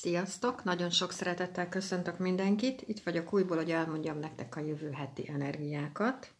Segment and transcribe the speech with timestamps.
[0.00, 0.64] Sziasztok!
[0.64, 2.82] Nagyon sok szeretettel köszöntök mindenkit.
[2.86, 6.30] Itt vagyok újból, hogy elmondjam nektek a jövő heti energiákat.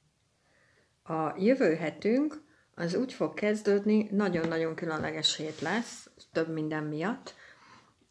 [1.02, 2.42] A jövő hetünk
[2.74, 7.34] az úgy fog kezdődni, nagyon-nagyon különleges hét lesz, több minden miatt.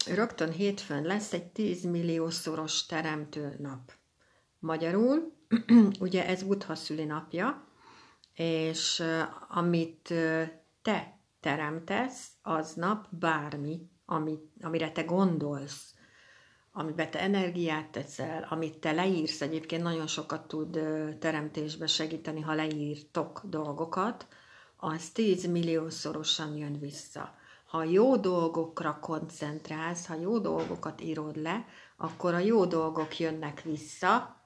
[0.08, 3.92] Rögtön hétfőn lesz egy 10 milliószoros teremtő nap.
[4.60, 5.32] Magyarul,
[6.00, 6.76] ugye ez Buddha
[7.06, 7.68] napja,
[8.34, 9.04] és
[9.48, 10.14] amit
[10.82, 11.15] te
[11.46, 15.94] teremtesz, aznap bármi amit, amire te gondolsz,
[16.72, 20.80] amiben te energiát teszel, amit te leírsz, egyébként nagyon sokat tud
[21.20, 24.28] teremtésbe segíteni, ha leírtok dolgokat,
[24.78, 27.36] az 10 milliószorosan jön vissza.
[27.66, 31.66] Ha jó dolgokra koncentrálsz, ha jó dolgokat írod le,
[31.98, 34.44] akkor a jó dolgok jönnek vissza.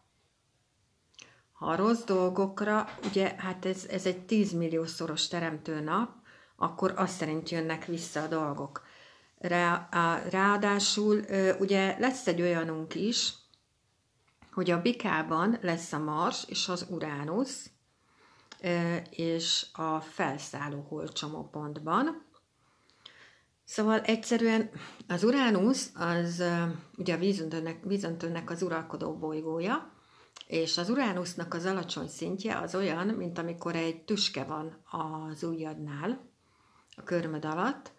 [1.52, 6.19] Ha a rossz dolgokra, ugye, hát ez, ez egy 10 milliószoros teremtő nap,
[6.60, 8.86] akkor azt szerint jönnek vissza a dolgok.
[10.30, 11.26] Ráadásul
[11.60, 13.34] ugye lesz egy olyanunk is,
[14.52, 17.70] hogy a bikában lesz a Mars és az Uránusz,
[19.10, 22.28] és a felszálló holcsomópontban.
[23.64, 24.70] Szóval egyszerűen
[25.08, 26.44] az Uránusz az
[26.98, 29.94] ugye a vízöntőnek, vízöntőnek az uralkodó bolygója,
[30.48, 36.28] és az Uránusznak az alacsony szintje az olyan, mint amikor egy tüske van az ujjadnál,
[37.04, 37.92] a alatt,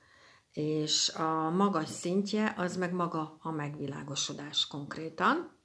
[0.52, 5.58] és a magas szintje az meg maga a megvilágosodás konkrétan.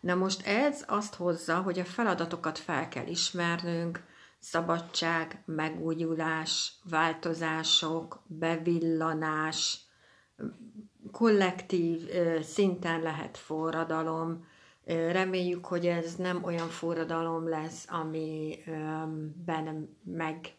[0.00, 4.04] Na most ez azt hozza, hogy a feladatokat fel kell ismernünk,
[4.38, 9.80] szabadság, megújulás, változások, bevillanás,
[11.12, 12.08] kollektív
[12.42, 14.48] szinten lehet forradalom.
[14.84, 19.18] Reméljük, hogy ez nem olyan forradalom lesz, amiben
[20.04, 20.54] meg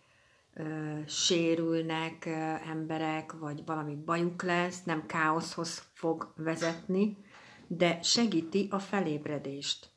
[1.07, 2.25] sérülnek
[2.69, 7.17] emberek, vagy valami bajuk lesz, nem káoszhoz fog vezetni,
[7.67, 9.89] de segíti a felébredést.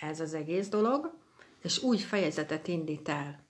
[0.00, 1.18] Ez az egész dolog,
[1.62, 3.48] és új fejezetet indít el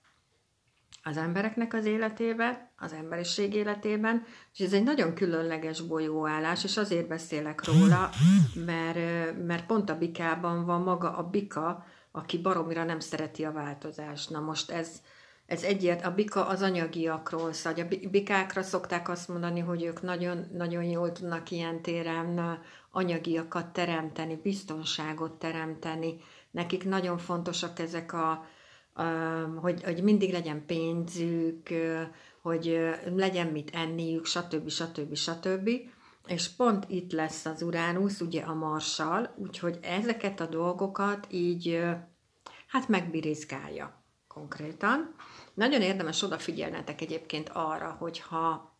[1.03, 7.07] az embereknek az életében, az emberiség életében, és ez egy nagyon különleges bolyóállás, és azért
[7.07, 8.09] beszélek róla,
[8.65, 8.97] mert,
[9.45, 14.29] mert pont a bikában van maga a bika, aki baromira nem szereti a változást.
[14.29, 15.01] Na most ez,
[15.51, 17.73] ez egyért, a bika az anyagiakról szól.
[17.73, 22.59] A bikákra szokták azt mondani, hogy ők nagyon, nagyon jól tudnak ilyen téren
[22.91, 26.17] anyagiakat teremteni, biztonságot teremteni.
[26.51, 28.45] Nekik nagyon fontosak ezek a,
[29.55, 31.69] hogy, hogy mindig legyen pénzük,
[32.41, 32.79] hogy
[33.15, 34.69] legyen mit enniük, stb.
[34.69, 35.15] stb.
[35.15, 35.69] stb.
[36.27, 41.79] És pont itt lesz az Uránusz, ugye a Marsal, úgyhogy ezeket a dolgokat így
[42.67, 43.99] hát megbirizgálja
[44.33, 45.15] konkrétan.
[45.53, 48.75] Nagyon érdemes odafigyelnetek egyébként arra, hogyha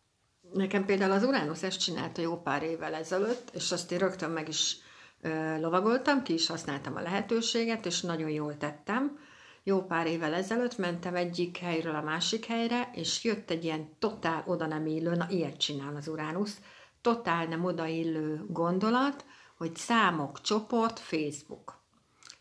[0.54, 4.48] nekem például az Uránusz ezt csinálta jó pár évvel ezelőtt, és azt én rögtön meg
[4.48, 4.78] is
[5.22, 9.20] ö, lovagoltam, ki is használtam a lehetőséget, és nagyon jól tettem.
[9.64, 14.44] Jó pár évvel ezelőtt mentem egyik helyről a másik helyre, és jött egy ilyen totál
[14.48, 16.58] oda nem illő, na ilyet csinál az Uránusz,
[17.02, 19.26] totál nem odaillő gondolat,
[19.58, 21.81] hogy számok, csoport, Facebook.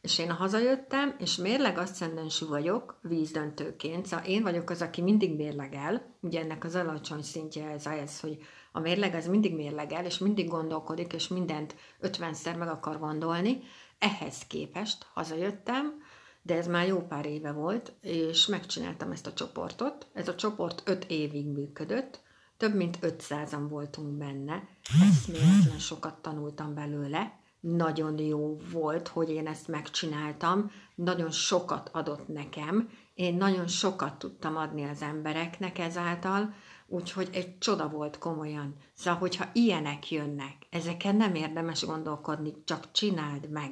[0.00, 6.16] És én hazajöttem, és mérleg aszcendensű vagyok, vízdöntőként, szóval én vagyok az, aki mindig mérlegel,
[6.20, 8.38] ugye ennek az alacsony szintje ez az, hogy
[8.72, 13.62] a mérleg az mindig mérlegel, és mindig gondolkodik, és mindent ötvenszer meg akar gondolni.
[13.98, 16.02] Ehhez képest hazajöttem,
[16.42, 20.06] de ez már jó pár éve volt, és megcsináltam ezt a csoportot.
[20.12, 22.20] Ez a csoport öt évig működött,
[22.56, 24.68] több mint 500-an voltunk benne,
[25.10, 32.88] eszméletlen sokat tanultam belőle, nagyon jó volt, hogy én ezt megcsináltam, nagyon sokat adott nekem,
[33.14, 36.54] én nagyon sokat tudtam adni az embereknek ezáltal,
[36.86, 38.76] úgyhogy egy csoda volt komolyan.
[38.94, 43.70] Szóval, hogyha ilyenek jönnek, ezeken nem érdemes gondolkodni, csak csináld meg.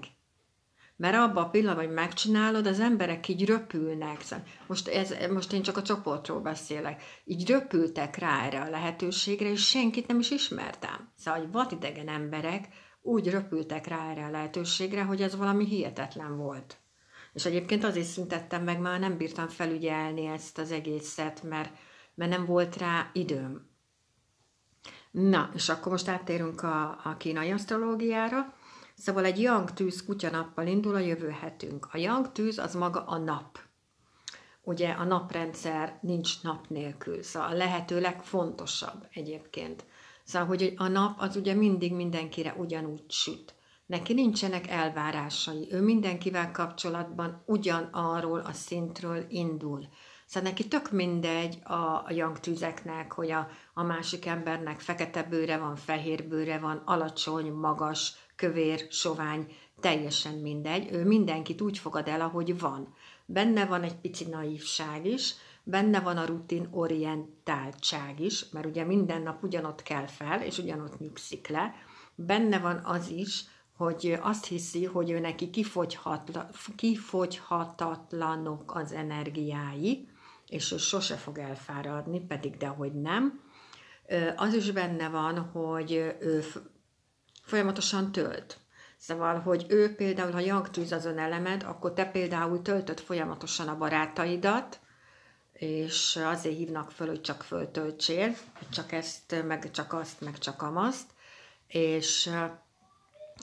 [0.96, 4.20] Mert abban a pillanatban, hogy megcsinálod, az emberek így röpülnek.
[4.20, 7.02] Szóval most, ez, most én csak a csoportról beszélek.
[7.24, 11.12] Így röpültek rá erre a lehetőségre, és senkit nem is ismertem.
[11.16, 12.68] Szóval, hogy vadidegen emberek,
[13.02, 16.76] úgy röpültek rá erre a lehetőségre, hogy ez valami hihetetlen volt.
[17.32, 21.76] És egyébként azért szüntettem meg, már nem bírtam felügyelni ezt az egészet, mert,
[22.14, 23.68] mert nem volt rá időm.
[25.10, 28.54] Na, és akkor most áttérünk a, a kínai asztrológiára.
[28.94, 31.88] Szóval egy yang tűz kutyanappal indul a jövő hetünk.
[31.92, 33.58] A yang tűz az maga a nap.
[34.62, 39.84] Ugye a naprendszer nincs nap nélkül, szóval a lehető legfontosabb egyébként.
[40.28, 43.54] Szóval, hogy a nap az ugye mindig mindenkire ugyanúgy süt.
[43.86, 49.88] Neki nincsenek elvárásai, ő mindenkivel kapcsolatban ugyanarról a szintről indul.
[50.26, 55.58] Szóval neki tök mindegy a, a young tüzeknek, hogy a, a másik embernek fekete bőre
[55.58, 59.46] van, fehér bőre van, alacsony, magas, kövér, sovány,
[59.80, 60.92] teljesen mindegy.
[60.92, 62.94] Ő mindenkit úgy fogad el, ahogy van.
[63.26, 65.34] Benne van egy pici naívság is,
[65.70, 70.98] benne van a rutin orientáltság is, mert ugye minden nap ugyanott kell fel, és ugyanott
[70.98, 71.74] nyugszik le.
[72.14, 73.44] Benne van az is,
[73.76, 75.50] hogy azt hiszi, hogy ő neki
[76.76, 80.08] kifogyhatatlanok az energiái,
[80.46, 83.40] és ő sose fog elfáradni, pedig dehogy nem.
[84.36, 86.44] Az is benne van, hogy ő
[87.42, 88.58] folyamatosan tölt.
[88.96, 93.78] Szóval, hogy ő például, ha jangtűz az ön elemed, akkor te például töltöd folyamatosan a
[93.78, 94.80] barátaidat,
[95.58, 98.26] és azért hívnak föl, hogy csak föltöltsél,
[98.58, 101.10] hogy csak ezt, meg csak azt, meg csak amazt,
[101.66, 102.30] és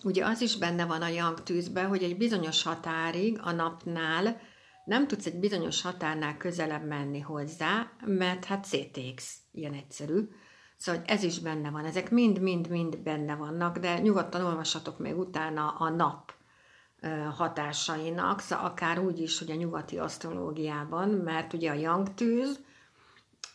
[0.03, 4.39] ugye az is benne van a yang tűzben, hogy egy bizonyos határig a napnál
[4.85, 10.29] nem tudsz egy bizonyos határnál közelebb menni hozzá, mert hát CTX, ilyen egyszerű.
[10.77, 15.89] Szóval ez is benne van, ezek mind-mind-mind benne vannak, de nyugodtan olvashatok még utána a
[15.89, 16.33] nap
[17.35, 22.59] hatásainak, szóval akár úgy is, hogy a nyugati asztrológiában, mert ugye a yang tűz,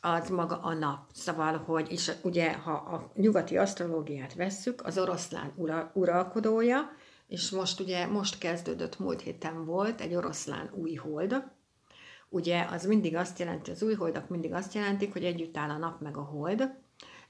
[0.01, 0.99] az maga a nap.
[1.13, 6.91] Szóval, hogy és ugye, ha a nyugati asztrológiát vesszük, az oroszlán ura, uralkodója,
[7.27, 11.45] és most ugye, most kezdődött, múlt héten volt egy oroszlán új hold,
[12.29, 15.79] ugye az mindig azt jelenti, az új holdak mindig azt jelentik, hogy együtt áll a
[15.79, 16.71] nap meg a hold,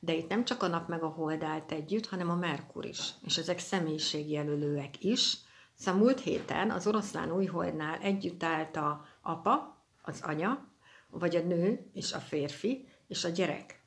[0.00, 3.10] de itt nem csak a nap meg a hold állt együtt, hanem a Merkur is,
[3.24, 5.36] és ezek személyiségjelölőek is.
[5.80, 10.68] Szóval múlt héten az oroszlán újholdnál együtt állt a apa, az anya,
[11.10, 13.82] vagy a nő és a férfi és a gyerek.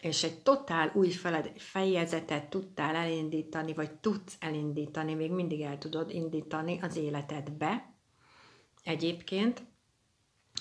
[0.00, 1.10] És egy totál új
[1.56, 7.94] fejezetet tudtál elindítani, vagy tudsz elindítani, még mindig el tudod indítani az életedbe.
[8.82, 9.62] Egyébként,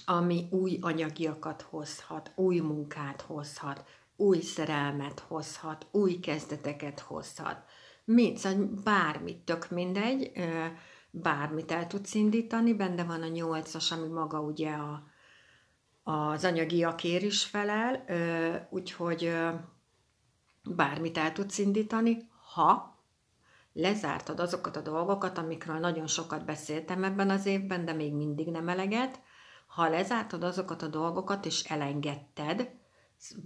[0.06, 3.86] ami új anyagiakat hozhat, új munkát hozhat,
[4.16, 7.66] új szerelmet hozhat, új kezdeteket hozhat.
[8.06, 10.32] Mind, szóval bármit, tök mindegy,
[11.12, 15.04] bármit el tudsz indítani, benne van a nyolcas, ami maga ugye a,
[16.04, 18.06] az anyagiakért is felel,
[18.70, 19.36] úgyhogy
[20.64, 23.02] bármit el tudsz indítani, ha
[23.74, 28.70] lezártad azokat a dolgokat, amikről nagyon sokat beszéltem ebben az évben, de még mindig nem
[28.70, 29.22] eleget,
[29.68, 32.72] ha lezártad azokat a dolgokat, és elengedted,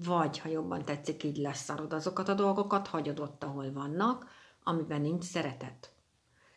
[0.05, 4.25] vagy, ha jobban tetszik, így leszarod azokat a dolgokat, hagyod ott, ahol vannak,
[4.67, 5.91] amiben nincs szeretet.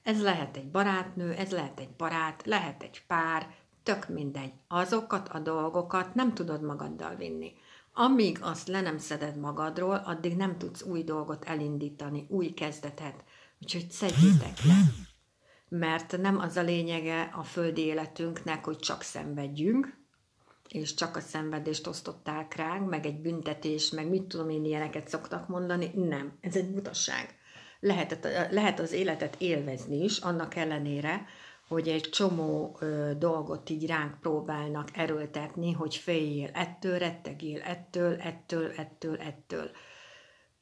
[0.03, 4.53] Ez lehet egy barátnő, ez lehet egy barát, lehet egy pár, tök mindegy.
[4.69, 7.53] Azokat a dolgokat nem tudod magaddal vinni.
[7.93, 13.25] Amíg azt le nem szeded magadról, addig nem tudsz új dolgot elindítani, új kezdetet.
[13.61, 14.79] Úgyhogy szedjétek le.
[15.69, 19.99] Mert nem az a lényege a földi életünknek, hogy csak szenvedjünk,
[20.69, 25.49] és csak a szenvedést osztották ránk, meg egy büntetés, meg mit tudom én, ilyeneket szoktak
[25.49, 25.91] mondani.
[25.95, 27.40] Nem, ez egy butaság.
[27.81, 31.27] Lehet, lehet az életet élvezni is, annak ellenére,
[31.69, 38.73] hogy egy csomó ö, dolgot így ránk próbálnak erőltetni, hogy féljél ettől, rettegél ettől, ettől,
[38.77, 39.71] ettől, ettől.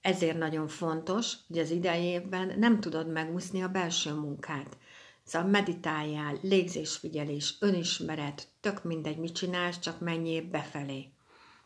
[0.01, 4.77] Ezért nagyon fontos, hogy az idejében nem tudod megúszni a belső munkát.
[5.25, 11.09] Szóval meditáljál, légzésfigyelés, önismeret, tök mindegy, mit csinálsz, csak menjél befelé.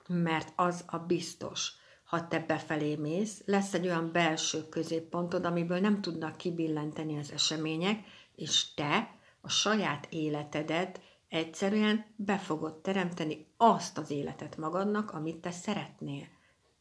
[0.09, 1.73] Mert az a biztos,
[2.13, 8.05] ha te befelé mész, lesz egy olyan belső középpontod, amiből nem tudnak kibillenteni az események,
[8.37, 15.51] és te a saját életedet egyszerűen be fogod teremteni azt az életet magadnak, amit te
[15.51, 16.27] szeretnél.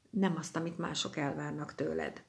[0.09, 2.23] Nem azt, amit mások elvárnak tőled.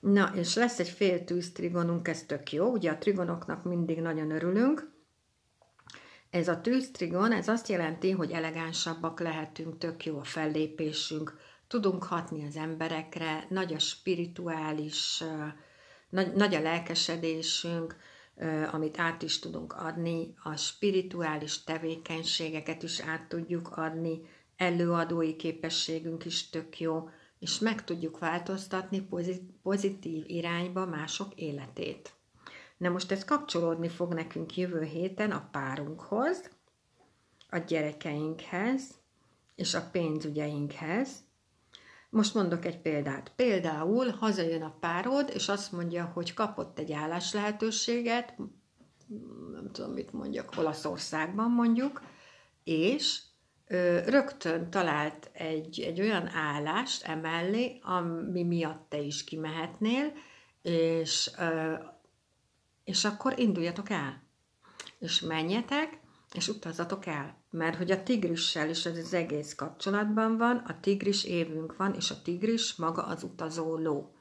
[0.00, 2.70] Na, és lesz egy fél tűz trigonunk, ez tök jó.
[2.70, 4.90] Ugye a trigonoknak mindig nagyon örülünk.
[6.30, 12.46] Ez a tűztrigon, ez azt jelenti, hogy elegánsabbak lehetünk, tök jó a fellépésünk, tudunk hatni
[12.46, 15.24] az emberekre, nagy a spirituális,
[16.08, 17.96] nagy, nagy a lelkesedésünk,
[18.70, 24.20] amit át is tudunk adni, a spirituális tevékenységeket is át tudjuk adni,
[24.56, 29.08] előadói képességünk is tök jó, és meg tudjuk változtatni
[29.62, 32.12] pozitív irányba mások életét.
[32.76, 36.50] Na most ez kapcsolódni fog nekünk jövő héten a párunkhoz,
[37.48, 38.82] a gyerekeinkhez
[39.54, 41.30] és a pénzügyeinkhez.
[42.12, 43.32] Most mondok egy példát.
[43.36, 48.34] Például hazajön a párod, és azt mondja, hogy kapott egy állás lehetőséget,
[49.52, 52.02] nem tudom, mit mondjak, Olaszországban mondjuk,
[52.64, 53.20] és
[54.06, 60.12] rögtön talált egy, egy olyan állást emellé, ami miatt te is kimehetnél,
[60.62, 61.30] és,
[62.84, 64.22] és akkor induljatok el.
[64.98, 66.00] És menjetek,
[66.34, 67.36] és utazzatok el.
[67.50, 72.10] Mert hogy a tigrissel is ez az egész kapcsolatban van, a tigris évünk van, és
[72.10, 74.14] a tigris maga az utazó ló.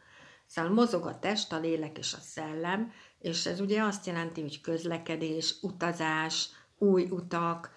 [0.46, 4.62] Szóval mozog a test, a lélek és a szellem, és ez ugye azt jelenti, hogy
[4.62, 7.72] közlekedés, utazás, új utak,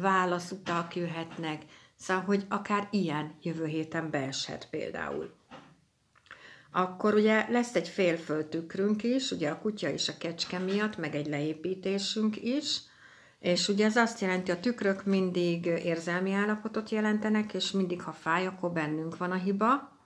[0.00, 1.64] válaszutak jöhetnek,
[1.96, 5.36] szóval, hogy akár ilyen jövő héten beeshet például.
[6.72, 11.26] Akkor ugye lesz egy félföltükrünk is, ugye a kutya és a kecske miatt, meg egy
[11.26, 12.80] leépítésünk is,
[13.40, 18.46] és ugye ez azt jelenti, a tükrök mindig érzelmi állapotot jelentenek, és mindig, ha fáj,
[18.46, 19.96] akkor bennünk van a hiba.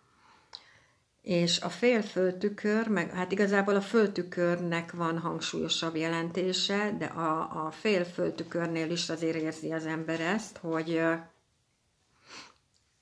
[1.22, 8.90] És a félföltükör, meg hát igazából a föltükörnek van hangsúlyosabb jelentése, de a, a félföltükörnél
[8.90, 11.02] is azért érzi az ember ezt, hogy,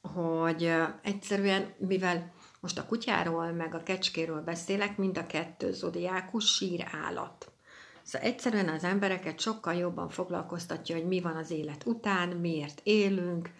[0.02, 0.72] hogy
[1.02, 7.52] egyszerűen, mivel most a kutyáról, meg a kecskéről beszélek, mind a kettő zodiákus sír állat.
[8.02, 13.50] Szóval egyszerűen az embereket sokkal jobban foglalkoztatja, hogy mi van az élet után, miért élünk,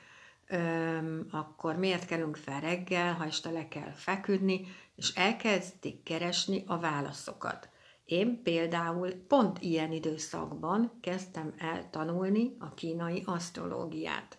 [0.49, 4.67] öm, akkor miért kelünk fel reggel, ha este le kell feküdni,
[4.97, 7.69] és elkezdik keresni a válaszokat.
[8.05, 14.39] Én például pont ilyen időszakban kezdtem el tanulni a kínai asztrológiát.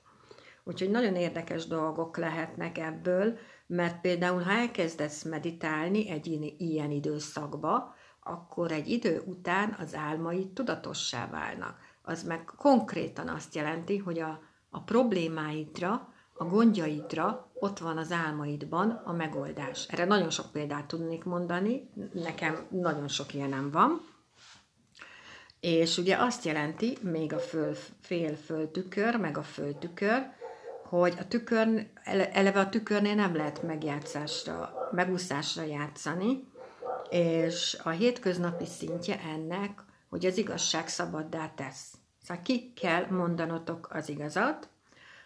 [0.64, 8.72] Úgyhogy nagyon érdekes dolgok lehetnek ebből, mert például ha elkezdesz meditálni egy ilyen időszakba, akkor
[8.72, 11.80] egy idő után az álmaid tudatossá válnak.
[12.02, 18.90] Az meg konkrétan azt jelenti, hogy a, a problémáidra, a gondjaidra ott van az álmaidban
[18.90, 19.88] a megoldás.
[19.88, 24.02] Erre nagyon sok példát tudnék mondani, nekem nagyon sok ilyenem van.
[25.60, 30.30] És ugye azt jelenti, még a föl, fél föltükör, meg a föltükör,
[30.84, 31.88] hogy a tükör,
[32.32, 36.51] eleve a tükörnél nem lehet megjátszásra, megúszásra játszani,
[37.12, 41.94] és a hétköznapi szintje ennek, hogy az igazság szabaddá tesz.
[42.22, 44.70] Szóval ki kell mondanotok az igazat.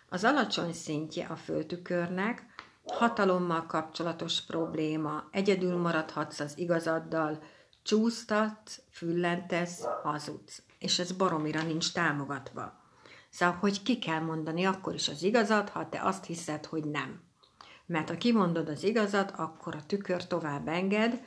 [0.09, 2.45] Az alacsony szintje a föltükörnek,
[2.85, 7.43] hatalommal kapcsolatos probléma, egyedül maradhatsz az igazaddal,
[7.83, 10.63] csúsztat, füllentesz, hazudsz.
[10.79, 12.83] És ez baromira nincs támogatva.
[13.29, 17.21] Szóval, hogy ki kell mondani akkor is az igazat, ha te azt hiszed, hogy nem.
[17.85, 21.21] Mert ha kimondod az igazat, akkor a tükör tovább enged,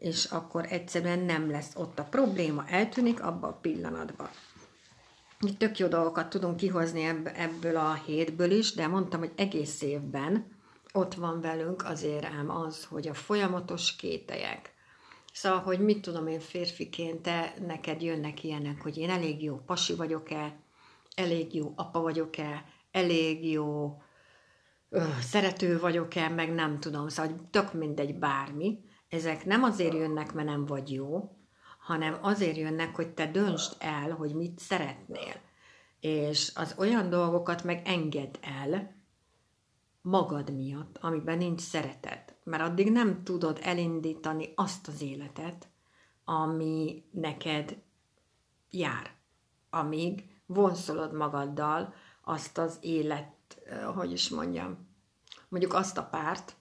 [0.00, 4.28] és akkor egyszerűen nem lesz ott a probléma, eltűnik abba a pillanatban.
[5.40, 7.04] Itt tök jó dolgokat tudunk kihozni
[7.34, 10.58] ebből a hétből is, de mondtam, hogy egész évben
[10.92, 14.74] ott van velünk azért ám az, hogy a folyamatos kételyek.
[15.32, 19.94] Szóval, hogy mit tudom én férfiként, te, neked jönnek ilyenek, hogy én elég jó pasi
[19.94, 20.56] vagyok-e,
[21.14, 23.96] elég jó apa vagyok-e, elég jó
[24.88, 28.78] ö, szerető vagyok-e, meg nem tudom, szóval tök mindegy bármi.
[29.10, 31.36] Ezek nem azért jönnek, mert nem vagy jó,
[31.78, 35.34] hanem azért jönnek, hogy te döntsd el, hogy mit szeretnél.
[36.00, 38.98] És az olyan dolgokat meg engedd el
[40.02, 42.34] magad miatt, amiben nincs szeretet.
[42.44, 45.68] Mert addig nem tudod elindítani azt az életet,
[46.24, 47.82] ami neked
[48.70, 49.14] jár.
[49.70, 53.62] Amíg vonszolod magaddal azt az élet,
[53.94, 54.88] hogy is mondjam,
[55.48, 56.56] mondjuk azt a párt,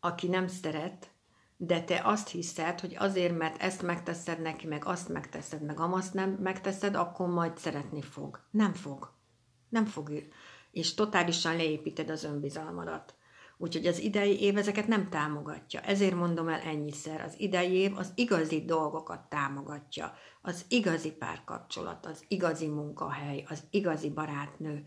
[0.00, 1.10] aki nem szeret,
[1.56, 6.14] de te azt hiszed, hogy azért, mert ezt megteszed neki, meg azt megteszed, meg amazt
[6.14, 8.40] nem megteszed, akkor majd szeretni fog.
[8.50, 9.12] Nem fog.
[9.68, 10.10] Nem fog.
[10.70, 13.14] És totálisan leépíted az önbizalmadat.
[13.56, 15.80] Úgyhogy az idei év ezeket nem támogatja.
[15.80, 17.20] Ezért mondom el ennyiszer.
[17.20, 20.12] Az idei év az igazi dolgokat támogatja.
[20.42, 24.86] Az igazi párkapcsolat, az igazi munkahely, az igazi barátnő.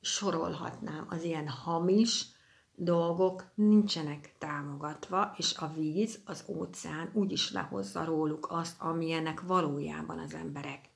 [0.00, 2.26] Sorolhatnám az ilyen hamis,
[2.74, 10.18] dolgok nincsenek támogatva, és a víz, az óceán úgy is lehozza róluk azt, amilyenek valójában
[10.18, 10.90] az emberek.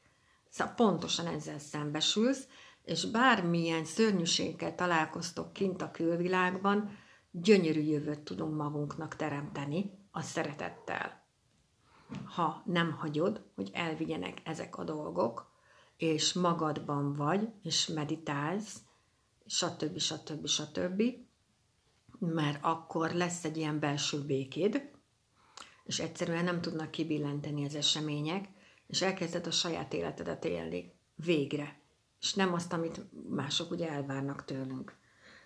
[0.49, 2.49] Szóval pontosan ezzel szembesülsz,
[2.85, 6.91] és bármilyen szörnyűséggel találkoztok kint a külvilágban,
[7.31, 11.25] gyönyörű jövőt tudunk magunknak teremteni a szeretettel.
[12.25, 15.51] Ha nem hagyod, hogy elvigyenek ezek a dolgok,
[15.97, 18.81] és magadban vagy, és meditálsz,
[19.47, 19.99] stb.
[19.99, 20.47] stb.
[20.47, 21.03] stb.,
[22.19, 24.91] mert akkor lesz egy ilyen belső békéd,
[25.85, 28.49] és egyszerűen nem tudnak kibillenteni az események,
[28.87, 30.93] és elkezded a saját életedet élni.
[31.15, 31.79] Végre.
[32.21, 34.97] És nem azt, amit mások ugye elvárnak tőlünk.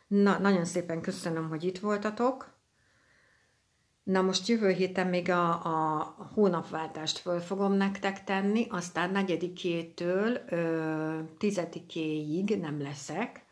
[0.07, 2.59] Na, nagyon szépen köszönöm, hogy itt voltatok.
[4.03, 10.45] Na most jövő héten még a, a hónapváltást föl fogom nektek tenni, aztán negyedikétől
[11.39, 13.45] tizedikéig nem leszek,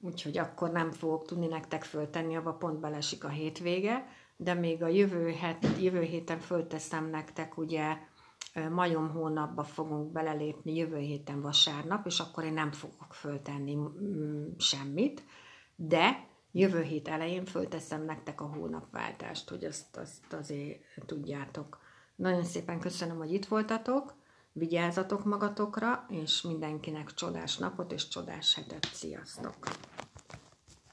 [0.00, 4.88] úgyhogy akkor nem fogok tudni nektek föltenni, abba pont belesik a hétvége, de még a
[4.88, 7.96] jövő, het, jövő héten fölteszem nektek ugye
[8.70, 13.78] majom hónapba fogunk belelépni jövő héten vasárnap, és akkor én nem fogok föltenni
[14.58, 15.24] semmit,
[15.76, 21.78] de jövő hét elején fölteszem nektek a hónapváltást, hogy azt, azt azért tudjátok.
[22.14, 24.14] Nagyon szépen köszönöm, hogy itt voltatok,
[24.58, 28.88] vigyázzatok magatokra, és mindenkinek csodás napot és csodás hetet.
[28.92, 29.56] Sziasztok!